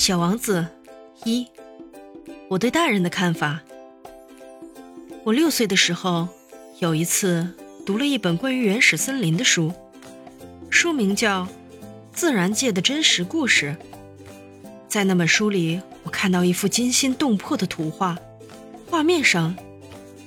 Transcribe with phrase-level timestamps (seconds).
[0.00, 0.66] 小王子
[1.24, 1.46] 一，
[2.48, 3.60] 我对大人的看法。
[5.24, 6.26] 我六岁的时候，
[6.78, 7.46] 有一次
[7.84, 9.74] 读了一本关于原始森林的书，
[10.70, 11.42] 书名叫
[12.14, 13.76] 《自然界的真实故事》。
[14.88, 18.16] 在那本书里，我看到一幅惊心动魄的图画，
[18.88, 19.54] 画面上，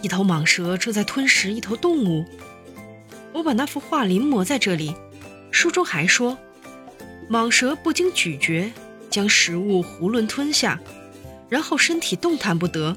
[0.00, 2.24] 一头蟒蛇正在吞食一头动物。
[3.32, 4.94] 我把那幅画临摹在这里。
[5.50, 6.38] 书中还说，
[7.28, 8.72] 蟒蛇不经咀嚼。
[9.10, 10.80] 将食物囫囵吞下，
[11.48, 12.96] 然后身体动弹不得，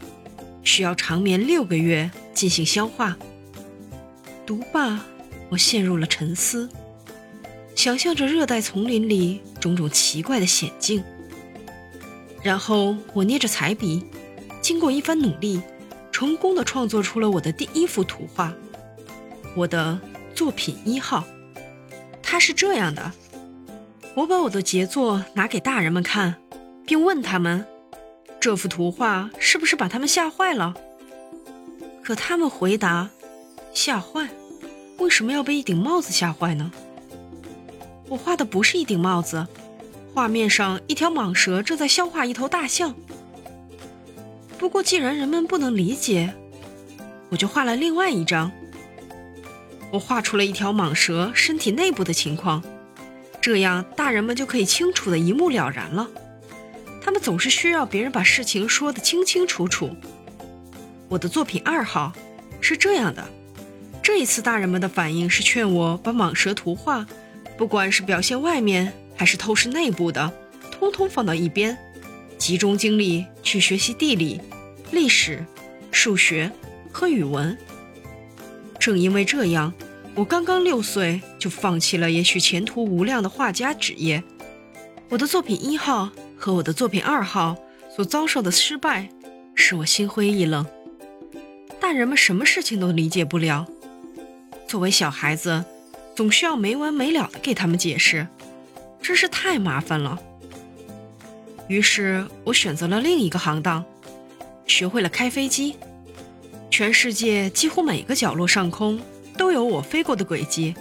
[0.63, 3.17] 需要长眠六个月进行消化。
[4.45, 4.99] 读罢，
[5.49, 6.69] 我陷入了沉思，
[7.75, 11.03] 想象着热带丛林里种种奇怪的险境。
[12.41, 14.03] 然后我捏着彩笔，
[14.61, 15.61] 经过一番努力，
[16.11, 18.53] 成功的创作出了我的第一幅图画，
[19.55, 19.99] 我的
[20.33, 21.25] 作品一号。
[22.23, 23.11] 它是这样的。
[24.15, 26.35] 我把我的杰作拿给大人们看，
[26.85, 27.65] 并问他们
[28.39, 30.73] ：“这幅图画是不是把他们吓坏了？”
[32.03, 33.09] 可他们回答
[33.73, 34.27] ：“吓坏？
[34.97, 36.71] 为什么要被一顶帽子吓坏呢？”
[38.09, 39.47] 我画的不是一顶帽子，
[40.13, 42.95] 画面上一条蟒蛇正在消化一头大象。
[44.57, 46.33] 不过既然人们不能理解，
[47.29, 48.51] 我就画了另外一张。
[49.91, 52.61] 我画出了一条蟒蛇身体内部的情况。
[53.41, 56.07] 这样，大人们就可以清楚的一目了然了。
[57.01, 59.95] 他们总是需要别人把事情说得清清楚楚。
[61.07, 62.13] 我的作品二号
[62.61, 63.27] 是这样的：
[64.03, 67.07] 这一次，大人们的反应是劝我把蟒蛇图画，
[67.57, 70.31] 不管是表现外面还是透视内部的，
[70.71, 71.77] 通通放到一边，
[72.37, 74.41] 集中精力去学习地理、
[74.91, 75.43] 历史、
[75.91, 76.51] 数学
[76.91, 77.57] 和语文。
[78.77, 79.73] 正因为这样。
[80.19, 84.21] 我刚刚六岁就放弃了也许前途无量的画家职业。
[85.07, 87.55] 我的作品一号和我的作品二号
[87.95, 89.07] 所遭受的失败，
[89.55, 90.65] 使我心灰意冷。
[91.79, 93.65] 大人们什么事情都理解不了，
[94.67, 95.63] 作为小孩子，
[96.13, 98.27] 总需要没完没了的给他们解释，
[99.01, 100.19] 真是太麻烦了。
[101.69, 103.85] 于是我选择了另一个行当，
[104.67, 105.77] 学会了开飞机。
[106.69, 108.99] 全世界几乎每个角落上空。
[109.39, 110.75] 都有我飞过的轨迹，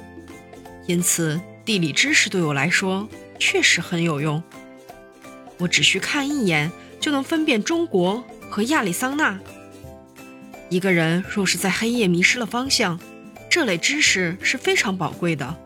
[0.88, 3.08] 因此地理知识对我来说
[3.38, 4.42] 确实很有用。
[5.58, 6.68] 我只需看一眼
[6.98, 9.38] 就能分辨中国和亚利桑那。
[10.70, 12.98] 一个人若是在黑夜迷失了方向，
[13.48, 15.56] 这类知识是非常宝贵的。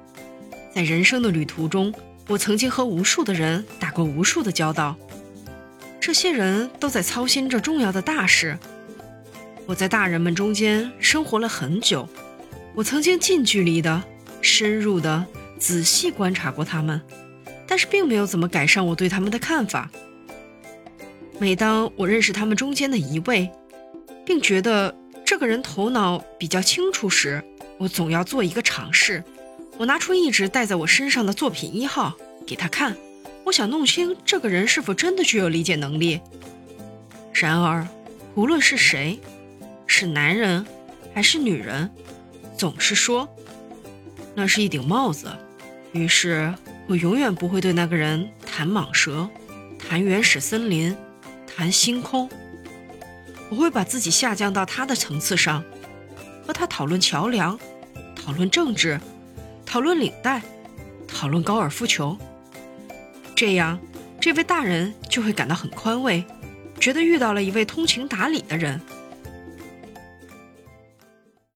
[0.74, 1.94] 在人生的旅途中，
[2.28, 4.94] 我曾经和无数的人打过无数的交道，
[5.98, 8.58] 这些人都在操心着重要的大事。
[9.64, 12.06] 我在大人们中间生活了很久。
[12.74, 14.02] 我曾经近距离的、
[14.40, 15.26] 深入的、
[15.58, 17.00] 仔细观察过他们，
[17.66, 19.90] 但是并没有怎么改善我对他们的看法。
[21.38, 23.50] 每当我认识他们中间的一位，
[24.24, 24.94] 并觉得
[25.24, 27.44] 这个人头脑比较清楚时，
[27.78, 29.22] 我总要做一个尝试。
[29.76, 32.16] 我拿出一直带在我身上的作品一号
[32.46, 32.96] 给他看，
[33.44, 36.20] 我想弄清这个人是否真的具有理解能力。
[37.34, 37.86] 然而，
[38.34, 39.18] 无论是谁，
[39.86, 40.64] 是男人
[41.12, 41.90] 还是女人。
[42.56, 43.28] 总是说，
[44.34, 45.30] 那是一顶帽子。
[45.92, 46.54] 于是
[46.86, 49.28] 我永远不会对那个人谈蟒蛇，
[49.78, 50.96] 谈原始森林，
[51.46, 52.30] 谈星空。
[53.50, 55.62] 我会把自己下降到他的层次上，
[56.46, 57.58] 和他讨论桥梁，
[58.16, 58.98] 讨论政治，
[59.66, 60.40] 讨论领带，
[61.06, 62.16] 讨论高尔夫球。
[63.34, 63.78] 这样，
[64.18, 66.24] 这位大人就会感到很宽慰，
[66.80, 68.80] 觉得遇到了一位通情达理的人。